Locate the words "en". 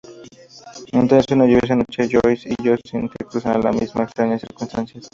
3.57-3.61